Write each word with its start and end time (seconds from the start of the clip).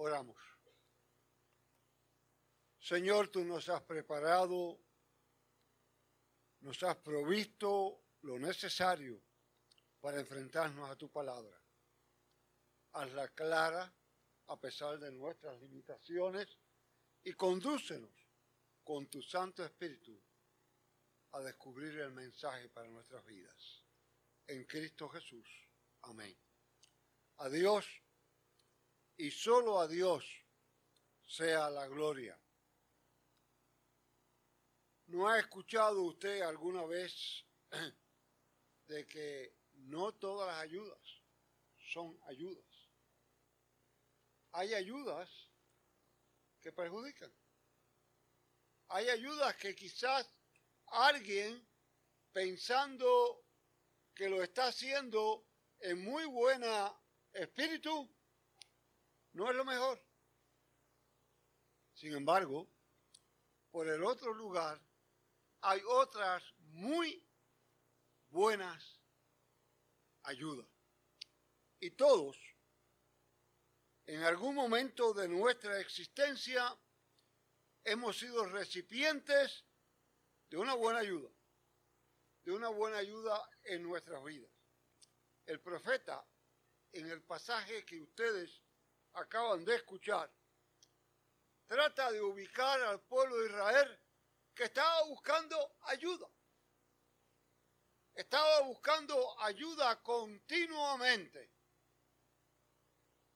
Oramos. 0.00 0.36
Señor, 2.78 3.28
tú 3.28 3.44
nos 3.44 3.68
has 3.68 3.82
preparado, 3.82 4.78
nos 6.60 6.80
has 6.84 6.96
provisto 6.98 8.04
lo 8.22 8.38
necesario 8.38 9.20
para 10.00 10.20
enfrentarnos 10.20 10.88
a 10.88 10.94
tu 10.94 11.10
palabra. 11.10 11.60
Hazla 12.92 13.28
clara 13.30 13.92
a 14.46 14.60
pesar 14.60 15.00
de 15.00 15.10
nuestras 15.10 15.60
limitaciones 15.60 16.46
y 17.24 17.32
condúcenos 17.32 18.14
con 18.84 19.08
tu 19.08 19.20
Santo 19.20 19.64
Espíritu 19.64 20.16
a 21.32 21.40
descubrir 21.40 21.98
el 21.98 22.12
mensaje 22.12 22.68
para 22.68 22.88
nuestras 22.88 23.24
vidas. 23.24 23.82
En 24.46 24.64
Cristo 24.64 25.08
Jesús. 25.08 25.68
Amén. 26.02 26.38
A 27.38 27.48
Dios 27.48 27.84
y 29.18 29.32
solo 29.32 29.80
a 29.80 29.88
Dios 29.88 30.24
sea 31.26 31.68
la 31.70 31.86
gloria. 31.88 32.40
¿No 35.06 35.28
ha 35.28 35.40
escuchado 35.40 36.02
usted 36.02 36.40
alguna 36.42 36.86
vez 36.86 37.44
de 38.86 39.06
que 39.06 39.56
no 39.72 40.14
todas 40.14 40.46
las 40.46 40.62
ayudas 40.62 41.00
son 41.92 42.16
ayudas? 42.26 42.64
Hay 44.52 44.74
ayudas 44.74 45.28
que 46.60 46.72
perjudican. 46.72 47.32
Hay 48.88 49.08
ayudas 49.08 49.56
que 49.56 49.74
quizás 49.74 50.30
alguien 50.86 51.68
pensando 52.32 53.44
que 54.14 54.28
lo 54.28 54.42
está 54.42 54.68
haciendo 54.68 55.46
en 55.80 56.02
muy 56.04 56.24
buena 56.24 56.94
espíritu, 57.32 58.08
no 59.38 59.48
es 59.48 59.56
lo 59.56 59.64
mejor. 59.64 60.02
Sin 61.94 62.12
embargo, 62.12 62.68
por 63.70 63.86
el 63.86 64.02
otro 64.02 64.34
lugar 64.34 64.80
hay 65.60 65.80
otras 65.86 66.42
muy 66.58 67.24
buenas 68.30 69.00
ayudas. 70.24 70.66
Y 71.78 71.92
todos, 71.92 72.36
en 74.06 74.24
algún 74.24 74.56
momento 74.56 75.14
de 75.14 75.28
nuestra 75.28 75.78
existencia, 75.78 76.76
hemos 77.84 78.18
sido 78.18 78.44
recipientes 78.46 79.64
de 80.50 80.56
una 80.56 80.74
buena 80.74 80.98
ayuda, 80.98 81.30
de 82.42 82.50
una 82.50 82.70
buena 82.70 82.98
ayuda 82.98 83.48
en 83.62 83.84
nuestras 83.84 84.24
vidas. 84.24 84.50
El 85.46 85.60
profeta, 85.60 86.26
en 86.90 87.08
el 87.08 87.22
pasaje 87.22 87.84
que 87.84 88.00
ustedes 88.00 88.64
acaban 89.18 89.64
de 89.64 89.76
escuchar, 89.76 90.30
trata 91.66 92.10
de 92.12 92.20
ubicar 92.20 92.80
al 92.82 93.00
pueblo 93.02 93.36
de 93.38 93.46
Israel 93.46 94.00
que 94.54 94.64
estaba 94.64 95.04
buscando 95.04 95.76
ayuda. 95.82 96.28
Estaba 98.14 98.62
buscando 98.62 99.40
ayuda 99.42 100.02
continuamente. 100.02 101.52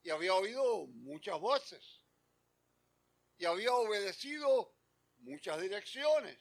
Y 0.03 0.11
había 0.11 0.35
oído 0.35 0.87
muchas 0.89 1.39
voces. 1.39 2.05
Y 3.37 3.45
había 3.45 3.73
obedecido 3.73 4.75
muchas 5.19 5.61
direcciones. 5.61 6.37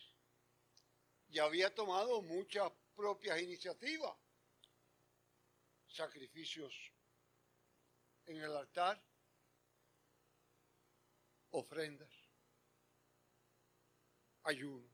Y 1.29 1.37
había 1.37 1.73
tomado 1.73 2.23
muchas 2.23 2.71
propias 2.95 3.39
iniciativas. 3.39 4.17
Sacrificios 5.87 6.73
en 8.25 8.37
el 8.37 8.55
altar. 8.57 8.99
Ofrendas 11.51 12.31
ayuno, 14.43 14.89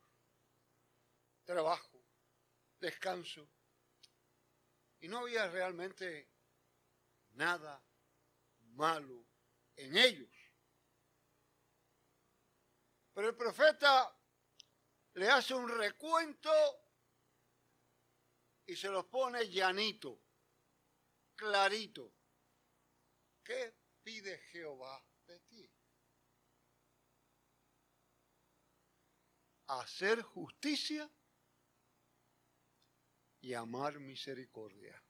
trabajo, 1.45 2.03
descanso. 2.79 3.47
Y 4.99 5.07
no 5.07 5.19
había 5.19 5.47
realmente 5.49 6.29
nada 7.31 7.81
malo 8.73 9.25
en 9.75 9.95
ellos. 9.97 10.29
Pero 13.13 13.29
el 13.29 13.35
profeta 13.35 14.15
le 15.13 15.29
hace 15.29 15.53
un 15.53 15.69
recuento 15.69 16.51
y 18.65 18.75
se 18.75 18.89
los 18.89 19.05
pone 19.05 19.49
llanito, 19.49 20.19
clarito. 21.35 22.13
¿Qué 23.43 23.73
pide 24.03 24.37
Jehová 24.51 25.03
de 25.25 25.39
ti? 25.41 25.71
Hacer 29.67 30.21
justicia 30.21 31.09
y 33.41 33.53
amar 33.53 33.99
misericordia. 33.99 35.01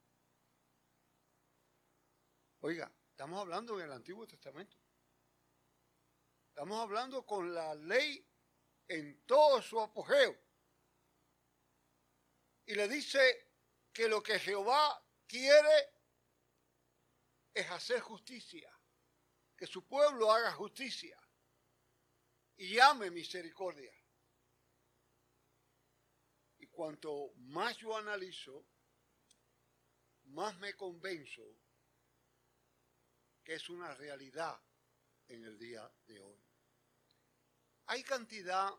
Oiga, 2.62 2.92
estamos 3.12 3.40
hablando 3.40 3.80
en 3.80 3.86
el 3.86 3.92
Antiguo 3.92 4.28
Testamento. 4.28 4.78
Estamos 6.50 6.82
hablando 6.82 7.26
con 7.26 7.54
la 7.54 7.76
ley 7.76 8.28
en 8.88 9.26
todo 9.26 9.62
su 9.62 9.80
apogeo. 9.80 10.36
Y 12.66 12.74
le 12.74 12.88
dice 12.88 13.54
que 13.94 14.08
lo 14.08 14.22
que 14.22 14.40
Jehová 14.40 15.02
quiere 15.28 15.94
es 17.54 17.70
hacer 17.70 18.02
justicia, 18.02 18.72
que 19.56 19.68
su 19.68 19.88
pueblo 19.88 20.32
haga 20.32 20.52
justicia 20.52 21.18
y 22.58 22.80
ame 22.80 23.12
misericordia 23.12 23.97
cuanto 26.78 27.34
más 27.38 27.76
yo 27.78 27.98
analizo, 27.98 28.64
más 30.26 30.56
me 30.60 30.76
convenzo 30.76 31.42
que 33.44 33.56
es 33.56 33.68
una 33.70 33.96
realidad 33.96 34.62
en 35.28 35.44
el 35.44 35.58
día 35.58 35.92
de 36.06 36.20
hoy. 36.20 36.40
Hay 37.88 38.04
cantidad 38.04 38.70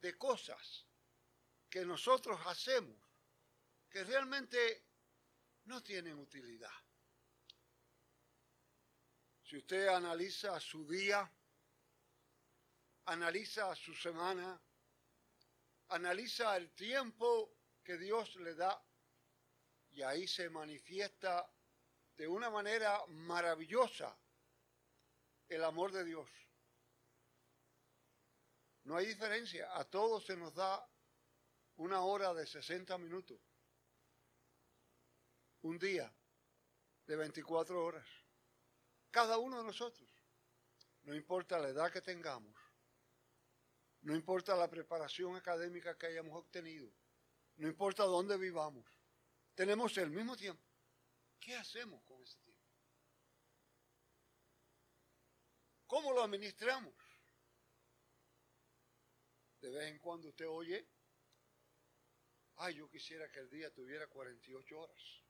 de 0.00 0.16
cosas 0.16 0.86
que 1.68 1.84
nosotros 1.84 2.40
hacemos 2.46 2.98
que 3.90 4.02
realmente 4.02 4.86
no 5.64 5.82
tienen 5.82 6.18
utilidad. 6.18 6.72
Si 9.42 9.58
usted 9.58 9.88
analiza 9.88 10.58
su 10.58 10.86
día, 10.86 11.30
analiza 13.04 13.76
su 13.76 13.94
semana, 13.94 14.58
analiza 15.90 16.56
el 16.56 16.70
tiempo 16.72 17.56
que 17.82 17.96
Dios 17.98 18.36
le 18.36 18.54
da 18.54 18.82
y 19.90 20.02
ahí 20.02 20.26
se 20.26 20.48
manifiesta 20.48 21.50
de 22.16 22.28
una 22.28 22.50
manera 22.50 23.04
maravillosa 23.08 24.16
el 25.48 25.64
amor 25.64 25.90
de 25.90 26.04
Dios. 26.04 26.28
No 28.84 28.96
hay 28.96 29.06
diferencia, 29.06 29.76
a 29.76 29.84
todos 29.84 30.24
se 30.24 30.36
nos 30.36 30.54
da 30.54 30.88
una 31.76 32.02
hora 32.02 32.34
de 32.34 32.46
60 32.46 32.96
minutos, 32.98 33.40
un 35.62 35.78
día 35.78 36.12
de 37.06 37.16
24 37.16 37.84
horas, 37.84 38.06
cada 39.10 39.38
uno 39.38 39.58
de 39.58 39.64
nosotros, 39.64 40.08
no 41.02 41.14
importa 41.14 41.58
la 41.58 41.68
edad 41.68 41.90
que 41.90 42.00
tengamos, 42.00 42.59
no 44.02 44.14
importa 44.14 44.56
la 44.56 44.68
preparación 44.68 45.36
académica 45.36 45.96
que 45.96 46.06
hayamos 46.06 46.36
obtenido, 46.36 46.90
no 47.56 47.68
importa 47.68 48.04
dónde 48.04 48.36
vivamos, 48.36 48.84
tenemos 49.54 49.96
el 49.98 50.10
mismo 50.10 50.36
tiempo. 50.36 50.62
¿Qué 51.38 51.54
hacemos 51.54 52.02
con 52.04 52.22
ese 52.22 52.38
tiempo? 52.40 52.60
¿Cómo 55.86 56.12
lo 56.12 56.22
administramos? 56.22 56.94
De 59.60 59.70
vez 59.70 59.90
en 59.90 59.98
cuando 59.98 60.28
usted 60.28 60.48
oye, 60.48 60.86
ay, 62.56 62.76
yo 62.76 62.88
quisiera 62.88 63.30
que 63.30 63.40
el 63.40 63.50
día 63.50 63.72
tuviera 63.72 64.06
48 64.06 64.78
horas, 64.78 65.22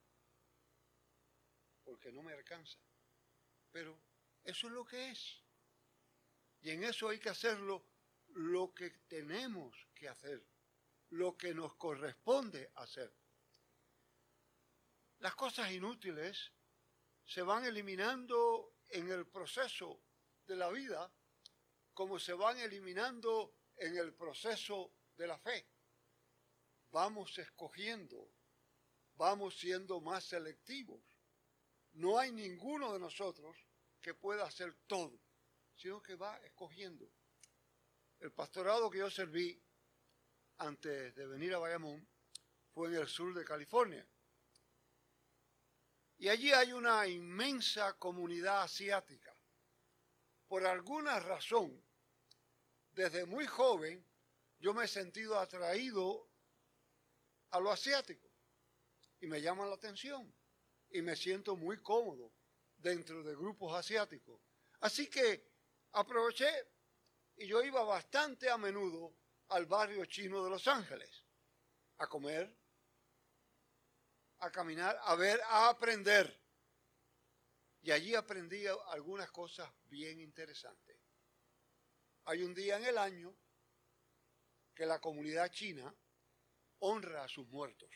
porque 1.83 2.13
no 2.13 2.23
me 2.23 2.33
alcanza. 2.33 2.79
Pero 3.73 3.99
eso 4.45 4.67
es 4.67 4.73
lo 4.73 4.85
que 4.85 5.11
es. 5.11 5.43
Y 6.61 6.71
en 6.71 6.85
eso 6.85 7.09
hay 7.09 7.19
que 7.19 7.31
hacerlo 7.31 7.90
lo 8.35 8.73
que 8.75 8.91
tenemos 9.09 9.75
que 9.95 10.09
hacer, 10.09 10.47
lo 11.11 11.37
que 11.37 11.55
nos 11.55 11.75
corresponde 11.77 12.71
hacer. 12.77 13.13
Las 15.19 15.35
cosas 15.35 15.71
inútiles 15.71 16.53
se 17.25 17.43
van 17.43 17.65
eliminando 17.65 18.75
en 18.89 19.11
el 19.11 19.27
proceso 19.27 20.03
de 20.47 20.57
la 20.57 20.71
vida 20.71 21.13
como 21.95 22.19
se 22.19 22.33
van 22.33 22.59
eliminando 22.59 23.55
en 23.77 23.97
el 23.97 24.15
proceso 24.15 24.95
de 25.17 25.27
la 25.27 25.39
fe. 25.39 25.67
Vamos 26.91 27.39
escogiendo, 27.39 28.33
vamos 29.15 29.59
siendo 29.59 30.01
más 30.01 30.25
selectivos. 30.25 31.03
No 31.93 32.19
hay 32.19 32.33
ninguno 32.33 32.93
de 32.93 33.01
nosotros 33.01 33.57
que 34.01 34.15
pueda 34.15 34.45
hacer 34.45 34.75
todo, 34.87 35.21
sino 35.77 36.03
que 36.03 36.15
va 36.15 36.39
escogiendo. 36.39 37.11
El 38.21 38.33
pastorado 38.33 38.91
que 38.91 38.99
yo 38.99 39.11
serví 39.11 39.59
antes 40.59 41.15
de 41.15 41.27
venir 41.27 41.55
a 41.55 41.59
Bayamón 41.59 42.07
fue 42.75 42.89
en 42.89 42.97
el 42.97 43.09
sur 43.09 43.33
de 43.33 43.45
California. 43.45 44.07
Y 46.19 46.29
allí 46.29 46.53
hay 46.53 46.75
una 46.75 47.07
inmensa 47.07 47.95
comunidad 47.95 48.63
asiática. 48.63 49.35
Por 50.47 50.67
alguna 50.67 51.19
razón, 51.19 51.83
desde 52.93 53.25
muy 53.25 53.47
joven, 53.47 54.05
yo 54.59 54.75
me 54.75 54.85
he 54.85 54.89
sentido 54.89 55.39
atraído 55.39 56.29
a 57.51 57.61
lo 57.61 57.71
asiático 57.71 58.31
y 59.21 59.27
me 59.27 59.41
llama 59.41 59.65
la 59.65 59.77
atención 59.77 60.31
y 60.91 61.01
me 61.01 61.17
siento 61.17 61.57
muy 61.57 61.79
cómodo 61.79 62.35
dentro 62.77 63.23
de 63.23 63.35
grupos 63.35 63.75
asiáticos. 63.75 64.39
Así 64.81 65.09
que 65.09 65.43
aproveché 65.93 66.51
y 67.41 67.47
yo 67.47 67.63
iba 67.63 67.83
bastante 67.85 68.51
a 68.51 68.59
menudo 68.59 69.17
al 69.49 69.65
barrio 69.65 70.05
chino 70.05 70.45
de 70.45 70.51
Los 70.51 70.69
Ángeles 70.69 71.25
a 71.97 72.07
comer, 72.07 72.55
a 74.41 74.51
caminar, 74.51 75.01
a 75.03 75.15
ver, 75.15 75.41
a 75.45 75.71
aprender. 75.71 76.39
Y 77.81 77.93
allí 77.93 78.15
aprendí 78.15 78.67
algunas 78.67 79.31
cosas 79.31 79.73
bien 79.85 80.21
interesantes. 80.21 80.99
Hay 82.25 82.43
un 82.43 82.53
día 82.53 82.77
en 82.77 82.85
el 82.85 82.99
año 82.99 83.35
que 84.75 84.85
la 84.85 85.01
comunidad 85.01 85.51
china 85.51 85.95
honra 86.81 87.25
a 87.25 87.29
sus 87.29 87.49
muertos. 87.49 87.89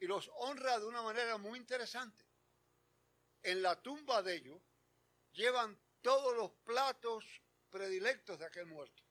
Y 0.00 0.06
los 0.08 0.28
honra 0.38 0.80
de 0.80 0.86
una 0.86 1.02
manera 1.02 1.38
muy 1.38 1.60
interesante. 1.60 2.26
En 3.40 3.62
la 3.62 3.80
tumba 3.80 4.20
de 4.20 4.34
ellos 4.34 4.60
llevan 5.30 5.80
todos 6.02 6.36
los 6.36 6.50
platos 6.64 7.43
predilectos 7.74 8.38
de 8.38 8.46
aquel 8.46 8.66
muerto. 8.66 9.02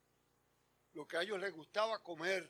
Lo 0.94 1.06
que 1.06 1.18
a 1.18 1.21
ellos 1.21 1.38
les 1.38 1.51
gustaba 1.51 2.01
comer, 2.01 2.50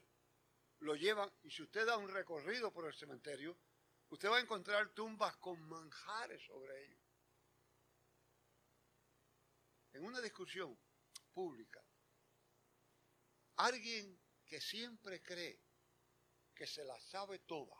lo 0.81 0.93
llevan. 0.93 1.31
Y 1.41 1.49
si 1.49 1.63
usted 1.63 1.87
da 1.87 1.97
un 1.97 2.07
recorrido 2.07 2.71
por 2.71 2.85
el 2.85 2.93
cementerio, 2.93 3.57
usted 4.09 4.29
va 4.29 4.37
a 4.37 4.41
encontrar 4.41 4.93
tumbas 4.93 5.35
con 5.37 5.59
manjares 5.67 6.39
sobre 6.43 6.85
ellos. 6.85 7.01
En 9.93 10.05
una 10.05 10.21
discusión 10.21 10.77
pública, 11.33 11.83
alguien 13.55 14.21
que 14.45 14.61
siempre 14.61 15.23
cree 15.23 15.59
que 16.53 16.67
se 16.67 16.85
la 16.85 16.99
sabe 16.99 17.39
toda 17.39 17.75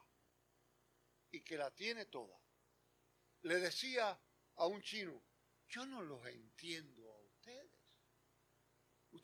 y 1.30 1.44
que 1.44 1.56
la 1.56 1.70
tiene 1.70 2.08
toda, 2.08 2.40
le 3.44 3.60
decía 3.60 4.20
a 4.56 4.66
un 4.66 4.82
chino, 4.82 5.24
yo 5.68 5.86
no 5.86 6.02
los 6.02 6.26
entiendo. 6.26 7.03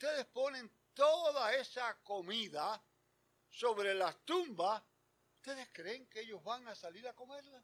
Ustedes 0.02 0.28
ponen 0.28 0.72
toda 0.94 1.54
esa 1.56 2.02
comida 2.04 2.82
sobre 3.50 3.94
las 3.94 4.24
tumbas, 4.24 4.82
¿ustedes 5.36 5.68
creen 5.74 6.08
que 6.08 6.22
ellos 6.22 6.42
van 6.42 6.66
a 6.70 6.74
salir 6.74 7.06
a 7.06 7.14
comerla? 7.14 7.62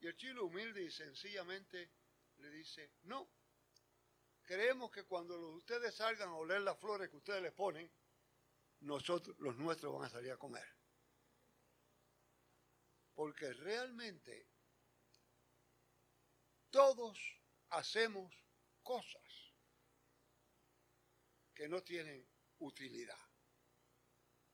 Y 0.00 0.08
el 0.08 0.16
chino 0.16 0.42
humilde 0.42 0.82
y 0.82 0.90
sencillamente 0.90 1.92
le 2.38 2.50
dice, 2.50 2.94
no, 3.02 3.30
creemos 4.42 4.90
que 4.90 5.04
cuando 5.04 5.38
ustedes 5.50 5.94
salgan 5.94 6.30
a 6.30 6.34
oler 6.34 6.62
las 6.62 6.76
flores 6.80 7.10
que 7.10 7.18
ustedes 7.18 7.42
les 7.42 7.52
ponen, 7.52 7.88
nosotros, 8.80 9.38
los 9.38 9.54
nuestros 9.56 9.94
van 9.94 10.06
a 10.06 10.10
salir 10.10 10.32
a 10.32 10.36
comer. 10.36 10.66
Porque 13.14 13.52
realmente 13.52 14.48
todos 16.72 17.20
hacemos 17.68 18.34
cosas 18.82 19.49
que 21.60 21.68
no 21.68 21.82
tienen 21.82 22.26
utilidad. 22.60 23.20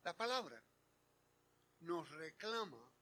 La 0.03 0.17
palabra 0.17 0.61
nos 1.79 2.11
reclama 2.11 2.93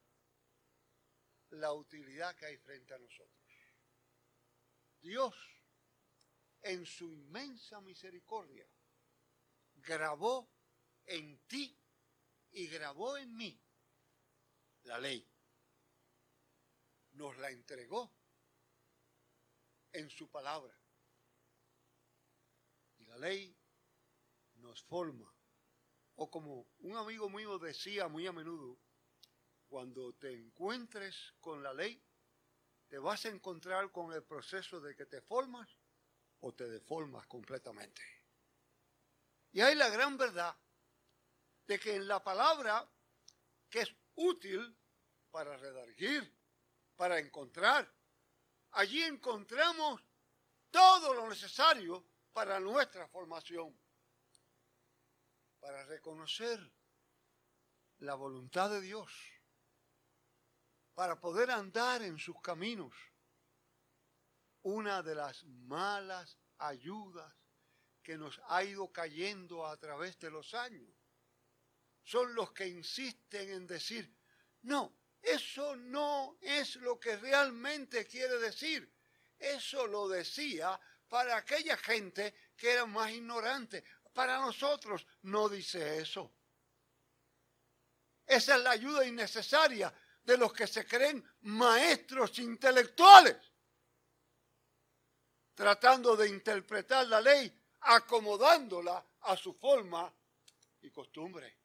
la 1.53 1.73
utilidad 1.73 2.37
que 2.37 2.45
hay 2.45 2.59
frente 2.59 2.93
a 2.93 2.99
nosotros. 2.99 3.49
Dios, 5.01 5.35
en 6.61 6.85
su 6.85 7.11
inmensa 7.11 7.81
misericordia, 7.81 8.69
grabó 9.73 10.53
en 11.07 11.39
ti 11.47 11.75
y 12.51 12.67
grabó 12.67 13.17
en 13.17 13.35
mí 13.35 13.59
la 14.83 14.99
ley. 14.99 15.27
Nos 17.13 17.39
la 17.39 17.49
entregó 17.49 18.15
en 19.93 20.11
su 20.11 20.29
palabra. 20.29 20.79
Y 22.99 23.07
la 23.07 23.17
ley 23.17 23.64
nos 24.65 24.83
forma. 24.83 25.33
O 26.17 26.31
como 26.31 26.67
un 26.81 26.97
amigo 26.97 27.29
mío 27.29 27.59
decía 27.59 28.09
muy 28.09 28.27
a 28.27 28.33
menudo, 28.33 28.79
cuando 29.69 30.15
te 30.15 30.33
encuentres 30.33 31.35
con 31.41 31.63
la 31.63 31.73
ley, 31.73 32.03
te 32.89 32.99
vas 32.99 33.25
a 33.27 33.29
encontrar 33.29 33.91
con 33.91 34.13
el 34.13 34.23
proceso 34.23 34.81
de 34.81 34.95
que 34.95 35.07
te 35.07 35.21
formas 35.21 35.69
o 36.41 36.53
te 36.53 36.69
deformas 36.69 37.27
completamente. 37.27 38.03
Y 39.53 39.61
hay 39.61 39.75
la 39.75 39.89
gran 39.89 40.17
verdad 40.17 40.57
de 41.67 41.79
que 41.79 41.95
en 41.95 42.07
la 42.07 42.23
palabra, 42.23 42.89
que 43.71 43.81
es 43.81 43.95
útil 44.17 44.77
para 45.31 45.57
redarguir, 45.57 46.33
para 46.97 47.19
encontrar, 47.19 47.91
allí 48.73 49.03
encontramos 49.03 50.03
todo 50.71 51.15
lo 51.15 51.29
necesario 51.29 52.05
para 52.33 52.61
nuestra 52.61 53.09
formación, 53.09 53.77
para 55.65 55.83
reconocer 55.87 56.61
la 58.01 58.15
voluntad 58.17 58.69
de 58.69 58.83
Dios, 58.83 59.11
para 60.93 61.19
poder 61.19 61.51
andar 61.51 62.03
en 62.03 62.19
sus 62.19 62.39
caminos. 62.43 62.93
Una 64.61 65.03
de 65.03 65.15
las 65.15 65.43
malas 65.45 66.37
ayudas 66.59 67.35
que 68.03 68.19
nos 68.19 68.43
ha 68.49 68.63
ido 68.63 68.93
cayendo 68.93 69.67
a 69.67 69.79
través 69.79 70.19
de 70.19 70.31
los 70.31 70.53
años 70.53 70.95
son 72.03 72.35
los 72.35 72.53
que 72.53 72.67
insisten 72.69 73.49
en 73.49 73.67
decir, 73.67 74.15
no, 74.61 74.95
eso 75.23 75.77
no 75.77 76.37
es 76.43 76.77
lo 76.77 77.01
que 77.01 77.17
realmente 77.17 78.07
quiere 78.07 78.37
decir. 78.37 78.93
Eso 79.39 79.87
lo 79.87 80.09
decía 80.09 80.79
para 81.09 81.39
aquella 81.39 81.79
gente 81.79 82.35
que 82.55 82.73
era 82.73 82.85
más 82.85 83.11
ignorante. 83.13 83.83
Para 84.15 84.39
nosotros 84.39 85.05
no 85.23 85.49
dice 85.49 85.99
eso. 85.99 86.33
Esa 88.25 88.57
es 88.57 88.63
la 88.63 88.71
ayuda 88.71 89.05
innecesaria 89.05 89.93
de 90.23 90.39
los 90.39 90.53
que 90.53 90.67
se 90.67 90.87
creen 90.87 91.23
maestros 91.43 92.39
intelectuales, 92.39 93.37
tratando 95.55 96.17
de 96.17 96.29
interpretar 96.29 97.07
la 97.09 97.21
ley, 97.21 97.53
acomodándola 97.81 99.05
a 99.23 99.37
su 99.37 99.55
forma 99.55 100.11
y 100.81 100.91
costumbre, 100.91 101.59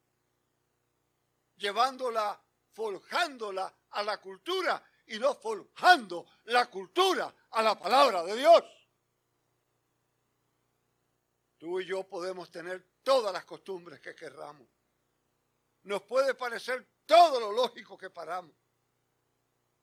llevándola 1.56 2.38
forjándola 2.72 3.74
a 3.90 4.02
la 4.02 4.18
cultura 4.20 4.84
y 5.06 5.18
no 5.18 5.34
forjando 5.36 6.26
la 6.44 6.66
cultura 6.66 7.32
a 7.50 7.62
la 7.62 7.78
palabra 7.78 8.24
de 8.24 8.36
Dios. 8.36 8.62
Tú 11.60 11.78
y 11.78 11.84
yo 11.84 12.08
podemos 12.08 12.50
tener 12.50 12.82
todas 13.02 13.34
las 13.34 13.44
costumbres 13.44 14.00
que 14.00 14.14
querramos. 14.14 14.66
Nos 15.82 16.02
puede 16.04 16.34
parecer 16.34 16.88
todo 17.04 17.38
lo 17.38 17.52
lógico 17.52 17.98
que 17.98 18.08
paramos. 18.08 18.56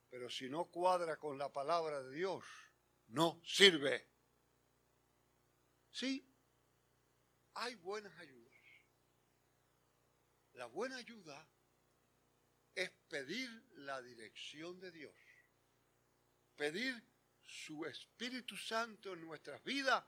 Pero 0.10 0.27
si 0.27 0.50
no 0.50 0.65
cuadra 0.65 1.17
con 1.17 1.38
la 1.38 1.53
palabra 1.53 2.01
de 2.01 2.15
Dios, 2.15 2.43
no 3.10 3.39
sirve. 3.46 4.10
Sí, 5.91 6.27
hay 7.53 7.75
buenas 7.75 8.17
ayudas. 8.17 8.57
La 10.53 10.65
buena 10.65 10.98
ayuda 10.98 11.48
es 12.74 12.89
pedir 13.07 13.51
la 13.75 14.01
dirección 14.01 14.79
de 14.79 14.89
Dios, 14.89 15.15
pedir 16.55 17.00
su 17.43 17.86
Espíritu 17.86 18.57
Santo 18.57 19.13
en 19.13 19.22
nuestras 19.22 19.63
vidas 19.63 20.03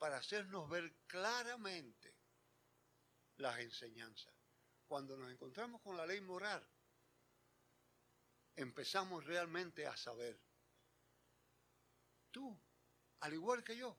para 0.00 0.16
hacernos 0.16 0.66
ver 0.70 0.92
claramente 1.06 2.16
las 3.36 3.60
enseñanzas. 3.60 4.34
Cuando 4.86 5.14
nos 5.14 5.30
encontramos 5.30 5.82
con 5.82 5.94
la 5.94 6.06
ley 6.06 6.22
moral, 6.22 6.66
empezamos 8.56 9.24
realmente 9.26 9.86
a 9.86 9.94
saber. 9.94 10.40
Tú, 12.30 12.58
al 13.20 13.34
igual 13.34 13.62
que 13.62 13.76
yo, 13.76 13.94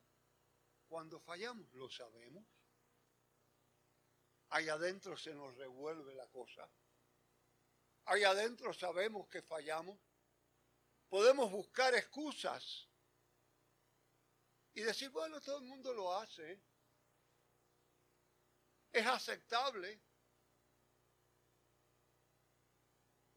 cuando 0.88 1.20
fallamos, 1.20 1.72
lo 1.74 1.88
sabemos. 1.88 2.44
Ahí 4.50 4.70
adentro 4.70 5.16
se 5.16 5.36
nos 5.36 5.56
revuelve 5.56 6.16
la 6.16 6.28
cosa 6.28 6.68
Ahí 8.06 8.24
adentro 8.24 8.74
sabemos 8.74 9.28
que 9.28 9.42
fallamos. 9.42 9.98
Podemos 11.08 11.52
buscar 11.52 11.94
excusas 11.94 12.90
y 14.74 14.82
decir, 14.82 15.10
bueno, 15.10 15.42
todo 15.42 15.58
el 15.58 15.66
mundo 15.66 15.94
lo 15.94 16.18
hace. 16.18 16.62
Es 18.92 19.06
aceptable. 19.06 20.02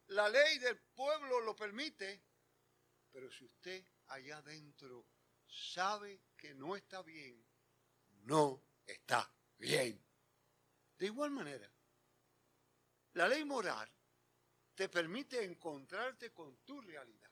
La 0.08 0.28
ley 0.28 0.58
del 0.58 0.78
pueblo 0.94 1.40
lo 1.40 1.56
permite, 1.56 2.22
pero 3.10 3.30
si 3.30 3.44
usted 3.44 3.84
allá 4.08 4.38
adentro 4.38 5.06
sabe 5.46 6.22
que 6.36 6.54
no 6.54 6.76
está 6.76 7.02
bien, 7.02 7.44
no 8.24 8.62
está 8.86 9.32
bien. 9.58 10.04
De 10.98 11.06
igual 11.06 11.30
manera, 11.30 11.70
la 13.14 13.28
ley 13.28 13.44
moral 13.44 13.90
te 14.74 14.88
permite 14.88 15.42
encontrarte 15.42 16.32
con 16.32 16.56
tu 16.58 16.80
realidad. 16.80 17.30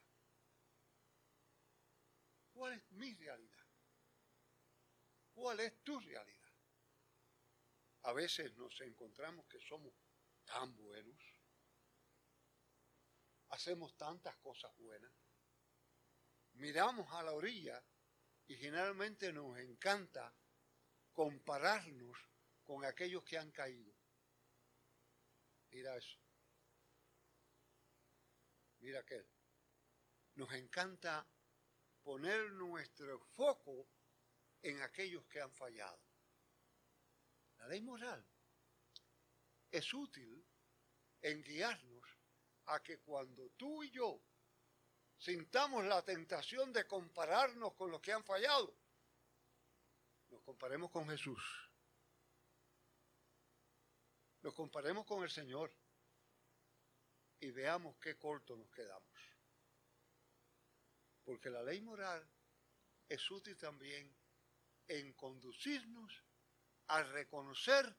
¿Cuál 2.53 2.75
es 2.75 2.91
mi 2.93 3.15
realidad? 3.15 3.62
¿Cuál 5.43 5.59
es 5.59 5.83
tu 5.83 5.99
realidad? 5.99 6.53
A 8.03 8.13
veces 8.13 8.55
nos 8.55 8.81
encontramos 8.81 9.45
que 9.49 9.59
somos 9.59 9.93
tan 10.45 10.73
buenos, 10.77 11.21
hacemos 13.49 13.97
tantas 13.97 14.37
cosas 14.37 14.73
buenas, 14.77 15.13
miramos 16.53 17.13
a 17.13 17.25
la 17.25 17.33
orilla 17.33 17.85
y 18.47 18.55
generalmente 18.55 19.33
nos 19.33 19.59
encanta 19.59 20.33
compararnos 21.13 22.17
con 22.63 22.85
aquellos 22.85 23.25
que 23.25 23.37
han 23.37 23.51
caído. 23.51 23.93
Mira 25.73 25.97
eso. 25.97 26.21
Mira 28.79 29.01
aquel. 29.01 29.29
Nos 30.37 30.53
encanta 30.53 31.29
poner 32.01 32.53
nuestro 32.53 33.19
foco 33.19 33.89
en 34.63 34.81
aquellos 34.83 35.25
que 35.27 35.41
han 35.41 35.53
fallado. 35.53 36.01
La 37.59 37.69
ley 37.69 37.81
moral 37.81 38.25
es 39.71 39.93
útil 39.95 40.45
en 41.21 41.43
guiarnos 41.43 42.09
a 42.67 42.83
que 42.83 42.99
cuando 43.01 43.51
tú 43.51 43.83
y 43.83 43.91
yo 43.91 44.21
sintamos 45.19 45.85
la 45.85 46.03
tentación 46.03 46.73
de 46.73 46.87
compararnos 46.87 47.75
con 47.75 47.91
los 47.91 48.01
que 48.01 48.13
han 48.13 48.25
fallado, 48.25 48.75
nos 50.31 50.43
comparemos 50.43 50.91
con 50.91 51.09
Jesús. 51.09 51.43
Nos 54.43 54.55
comparemos 54.55 55.07
con 55.07 55.23
el 55.23 55.31
Señor 55.31 55.73
y 57.39 57.51
veamos 57.51 57.97
qué 57.99 58.19
corto 58.19 58.57
nos 58.57 58.71
quedamos. 58.71 59.21
Porque 61.25 61.51
la 61.51 61.63
ley 61.63 61.81
moral 61.81 62.29
es 63.09 63.31
útil 63.31 63.57
también 63.57 64.13
en 64.89 65.13
conducirnos 65.15 66.25
a 66.89 67.03
reconocer 67.03 67.97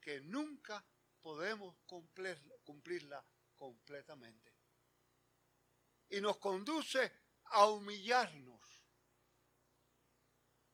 que 0.00 0.20
nunca 0.20 0.84
podemos 1.20 1.76
cumplirla 2.64 3.24
completamente. 3.56 4.54
Y 6.08 6.20
nos 6.20 6.38
conduce 6.38 7.12
a 7.44 7.66
humillarnos. 7.66 8.60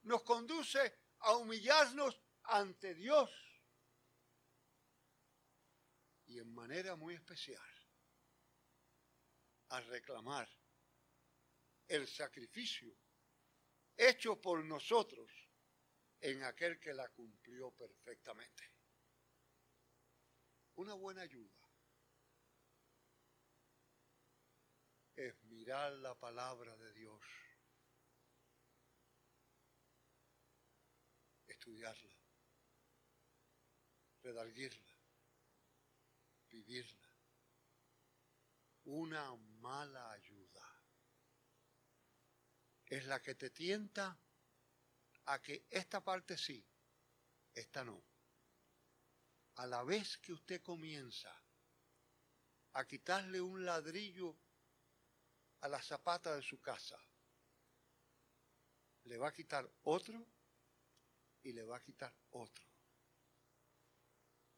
Nos 0.02 0.22
conduce 0.22 0.94
a 1.20 1.36
humillarnos 1.36 2.20
ante 2.44 2.94
Dios. 2.94 3.30
Y 6.26 6.38
en 6.38 6.54
manera 6.54 6.96
muy 6.96 7.14
especial 7.14 7.62
a 9.70 9.80
reclamar 9.80 10.48
el 11.88 12.06
sacrificio 12.06 12.96
hecho 13.96 14.40
por 14.40 14.64
nosotros 14.64 15.30
en 16.20 16.42
aquel 16.44 16.78
que 16.78 16.92
la 16.92 17.08
cumplió 17.08 17.70
perfectamente. 17.72 18.64
Una 20.76 20.94
buena 20.94 21.22
ayuda 21.22 21.54
es 25.14 25.42
mirar 25.44 25.92
la 25.94 26.14
palabra 26.14 26.76
de 26.76 26.92
Dios, 26.92 27.22
estudiarla, 31.46 32.16
redalguirla, 34.22 34.92
vivirla 36.50 37.16
una 38.86 39.34
mala 39.60 40.12
ayuda. 40.12 40.25
Es 42.86 43.04
la 43.06 43.20
que 43.20 43.34
te 43.34 43.50
tienta 43.50 44.16
a 45.26 45.42
que 45.42 45.66
esta 45.70 46.02
parte 46.04 46.38
sí, 46.38 46.64
esta 47.52 47.84
no. 47.84 48.02
A 49.56 49.66
la 49.66 49.82
vez 49.82 50.18
que 50.18 50.32
usted 50.32 50.62
comienza 50.62 51.32
a 52.74 52.86
quitarle 52.86 53.40
un 53.40 53.64
ladrillo 53.64 54.38
a 55.62 55.68
la 55.68 55.82
zapata 55.82 56.36
de 56.36 56.42
su 56.42 56.60
casa, 56.60 56.98
le 59.04 59.16
va 59.18 59.28
a 59.28 59.32
quitar 59.32 59.68
otro 59.82 60.24
y 61.42 61.52
le 61.52 61.64
va 61.64 61.78
a 61.78 61.82
quitar 61.82 62.14
otro. 62.30 62.66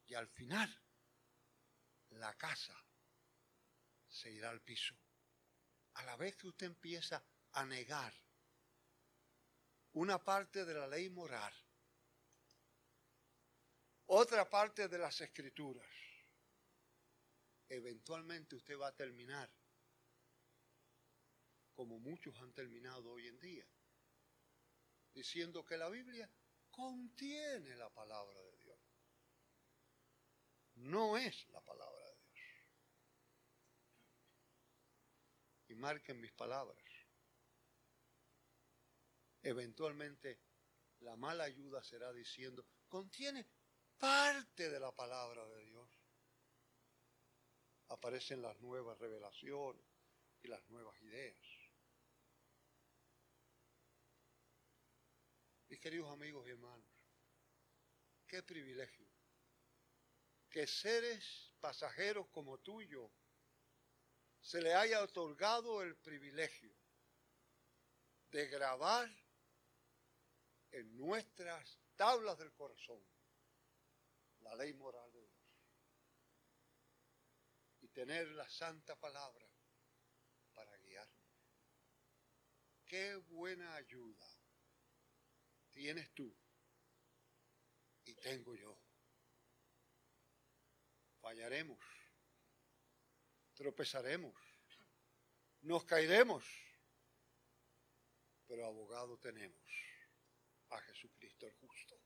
Y 0.05 0.13
al 0.15 0.27
final, 0.27 0.69
la 2.09 2.35
casa 2.35 2.75
se 4.07 4.31
irá 4.31 4.49
al 4.49 4.61
piso. 4.61 4.95
A 5.93 6.03
la 6.03 6.15
vez 6.15 6.35
que 6.35 6.47
usted 6.47 6.67
empieza 6.67 7.17
a 7.17 7.23
negar 7.65 8.13
una 9.93 10.17
parte 10.23 10.65
de 10.65 10.73
la 10.73 10.87
ley 10.87 11.09
moral, 11.09 11.53
otra 14.07 14.49
parte 14.49 14.87
de 14.87 14.97
las 14.97 15.19
escrituras, 15.21 15.87
eventualmente 17.67 18.55
usted 18.55 18.77
va 18.77 18.87
a 18.87 18.95
terminar 18.95 19.49
como 21.73 21.99
muchos 21.99 22.35
han 22.39 22.53
terminado 22.53 23.11
hoy 23.11 23.27
en 23.27 23.39
día, 23.39 23.65
diciendo 25.13 25.63
que 25.65 25.77
la 25.77 25.89
Biblia 25.89 26.29
contiene 26.71 27.75
la 27.75 27.89
palabra 27.89 28.41
de 28.41 28.57
Dios. 28.57 28.79
No 30.75 31.17
es 31.17 31.47
la 31.49 31.61
palabra 31.61 32.09
y 35.69 35.75
marquen 35.75 36.19
mis 36.19 36.31
palabras. 36.31 36.88
Eventualmente 39.41 40.39
la 40.99 41.15
mala 41.15 41.45
ayuda 41.45 41.81
será 41.83 42.11
diciendo, 42.11 42.65
contiene 42.87 43.45
parte 43.97 44.69
de 44.69 44.79
la 44.79 44.93
palabra 44.93 45.45
de 45.47 45.65
Dios. 45.65 45.89
Aparecen 47.89 48.41
las 48.41 48.59
nuevas 48.59 48.97
revelaciones 48.99 49.85
y 50.41 50.47
las 50.47 50.67
nuevas 50.69 50.99
ideas. 51.01 51.37
Mis 55.69 55.79
queridos 55.79 56.11
amigos 56.11 56.47
y 56.47 56.51
hermanos, 56.51 56.89
qué 58.27 58.43
privilegio 58.43 59.07
que 60.49 60.65
seres 60.65 61.53
pasajeros 61.59 62.27
como 62.29 62.57
tú 62.59 62.81
se 64.41 64.61
le 64.61 64.73
haya 64.73 65.03
otorgado 65.03 65.83
el 65.83 65.95
privilegio 65.97 66.73
de 68.31 68.47
grabar 68.47 69.09
en 70.71 70.97
nuestras 70.97 71.79
tablas 71.95 72.37
del 72.37 72.53
corazón 72.53 73.03
la 74.41 74.55
ley 74.55 74.73
moral 74.73 75.11
de 75.11 75.21
Dios. 75.21 75.39
Y 77.81 77.87
tener 77.89 78.27
la 78.29 78.49
santa 78.49 78.95
palabra 78.95 79.47
para 80.53 80.75
guiarnos. 80.77 81.19
Qué 82.85 83.15
buena 83.15 83.75
ayuda 83.75 84.27
tienes 85.71 86.13
tú. 86.13 86.35
Y 88.05 88.13
tengo 88.15 88.55
yo. 88.55 88.77
Fallaremos. 91.21 91.79
Tropezaremos, 93.53 94.33
nos 95.61 95.83
caeremos, 95.83 96.45
pero 98.47 98.65
abogado 98.65 99.17
tenemos 99.17 99.88
a 100.69 100.81
Jesucristo 100.81 101.47
el 101.47 101.53
justo. 101.53 102.01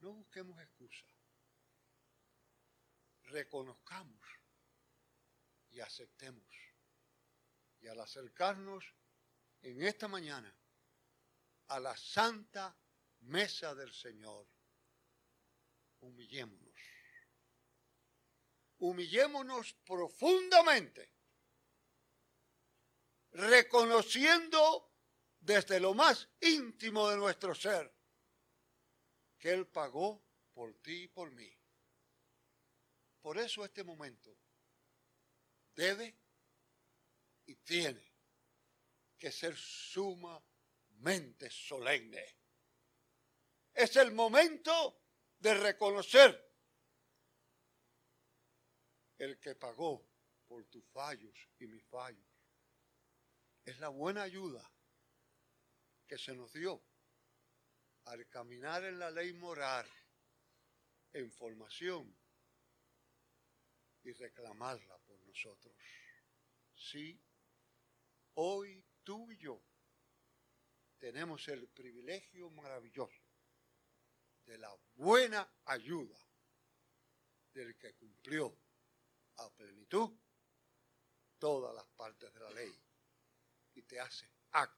No 0.00 0.12
busquemos 0.12 0.60
excusa, 0.60 1.06
reconozcamos 3.24 4.26
y 5.70 5.80
aceptemos. 5.80 6.46
Y 7.80 7.88
al 7.88 8.00
acercarnos 8.00 8.84
en 9.62 9.82
esta 9.82 10.08
mañana 10.08 10.52
a 11.68 11.80
la 11.80 11.96
santa 11.96 12.76
mesa 13.20 13.74
del 13.74 13.92
Señor, 13.92 14.48
humillémonos 16.00 16.98
humillémonos 18.78 19.74
profundamente 19.84 21.12
reconociendo 23.32 24.87
desde 25.48 25.80
lo 25.80 25.94
más 25.94 26.28
íntimo 26.42 27.08
de 27.08 27.16
nuestro 27.16 27.54
ser 27.54 27.90
que 29.38 29.50
Él 29.50 29.66
pagó 29.66 30.22
por 30.52 30.74
ti 30.82 31.04
y 31.04 31.08
por 31.08 31.30
mí. 31.30 31.50
Por 33.22 33.38
eso 33.38 33.64
este 33.64 33.82
momento 33.82 34.36
debe 35.74 36.14
y 37.46 37.54
tiene 37.56 38.12
que 39.16 39.32
ser 39.32 39.56
sumamente 39.56 41.48
solemne. 41.48 42.36
Es 43.72 43.96
el 43.96 44.12
momento 44.12 45.00
de 45.38 45.54
reconocer 45.54 46.46
el 49.16 49.40
que 49.40 49.54
pagó 49.54 50.06
por 50.46 50.66
tus 50.66 50.84
fallos 50.88 51.48
y 51.58 51.66
mis 51.66 51.84
fallos. 51.86 52.28
Es 53.64 53.78
la 53.78 53.88
buena 53.88 54.24
ayuda 54.24 54.70
que 56.08 56.18
se 56.18 56.34
nos 56.34 56.52
dio 56.54 56.82
al 58.06 58.26
caminar 58.28 58.82
en 58.84 58.98
la 58.98 59.10
ley 59.10 59.34
moral, 59.34 59.86
en 61.12 61.30
formación 61.30 62.16
y 64.02 64.12
reclamarla 64.12 64.98
por 64.98 65.20
nosotros. 65.20 65.76
Sí, 66.74 67.20
hoy 68.34 68.82
tú 69.04 69.30
y 69.30 69.36
yo 69.36 69.62
tenemos 70.96 71.46
el 71.48 71.68
privilegio 71.68 72.50
maravilloso 72.50 73.22
de 74.46 74.56
la 74.56 74.74
buena 74.94 75.46
ayuda 75.66 76.18
del 77.52 77.76
que 77.76 77.94
cumplió 77.94 78.56
a 79.36 79.50
plenitud 79.50 80.10
todas 81.38 81.74
las 81.74 81.86
partes 81.88 82.32
de 82.32 82.40
la 82.40 82.50
ley 82.50 82.72
y 83.74 83.82
te 83.82 84.00
hace 84.00 84.28
acto 84.52 84.77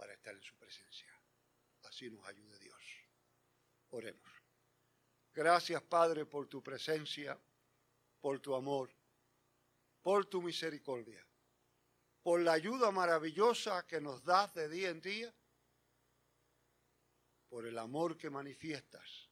para 0.00 0.14
estar 0.14 0.34
en 0.34 0.42
su 0.42 0.56
presencia. 0.56 1.12
Así 1.82 2.08
nos 2.08 2.26
ayude 2.26 2.58
Dios. 2.58 2.82
Oremos. 3.90 4.30
Gracias 5.34 5.82
Padre 5.82 6.24
por 6.24 6.48
tu 6.48 6.62
presencia, 6.62 7.38
por 8.18 8.40
tu 8.40 8.54
amor, 8.54 8.90
por 10.00 10.24
tu 10.24 10.40
misericordia, 10.40 11.22
por 12.22 12.40
la 12.40 12.54
ayuda 12.54 12.90
maravillosa 12.90 13.86
que 13.86 14.00
nos 14.00 14.24
das 14.24 14.54
de 14.54 14.70
día 14.70 14.88
en 14.88 15.02
día, 15.02 15.34
por 17.50 17.66
el 17.66 17.76
amor 17.76 18.16
que 18.16 18.30
manifiestas 18.30 19.28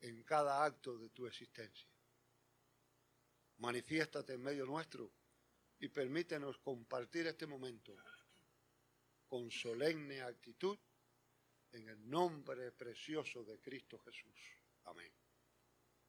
en 0.00 0.22
cada 0.22 0.62
acto 0.64 0.98
de 0.98 1.08
tu 1.08 1.26
existencia. 1.26 1.88
Manifiéstate 3.56 4.34
en 4.34 4.42
medio 4.42 4.66
nuestro 4.66 5.10
y 5.78 5.88
permítenos 5.88 6.58
compartir 6.58 7.26
este 7.26 7.46
momento 7.46 7.96
con 9.32 9.50
solemne 9.50 10.20
actitud 10.20 10.78
en 11.72 11.88
el 11.88 12.10
nombre 12.10 12.70
precioso 12.72 13.42
de 13.42 13.58
Cristo 13.62 13.98
Jesús. 14.00 14.38
Amén. 14.84 15.10